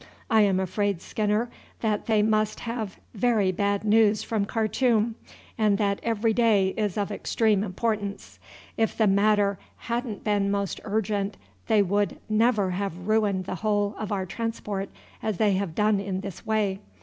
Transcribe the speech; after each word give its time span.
I 0.31 0.41
am 0.41 0.59
afraid, 0.59 0.99
Skinner, 0.99 1.47
that 1.81 2.07
they 2.07 2.23
must 2.23 2.61
have 2.61 2.99
very 3.13 3.51
bad 3.51 3.83
news 3.83 4.23
from 4.23 4.45
Khartoum, 4.47 5.13
and 5.59 5.77
that 5.77 5.99
every 6.01 6.33
day 6.33 6.69
is 6.69 6.97
of 6.97 7.11
extreme 7.11 7.63
importance. 7.63 8.39
If 8.77 8.97
the 8.97 9.05
matter 9.05 9.59
hadn't 9.77 10.23
been 10.23 10.49
most 10.49 10.79
urgent 10.85 11.37
they 11.67 11.83
would 11.83 12.17
never 12.27 12.71
have 12.71 13.07
ruined 13.07 13.45
the 13.45 13.53
whole 13.61 13.93
of 13.99 14.11
our 14.11 14.25
transport 14.25 14.89
as 15.21 15.37
they 15.37 15.53
have 15.53 15.75
done 15.75 15.99
in 15.99 16.21
this 16.21 16.47
way. 16.47 16.79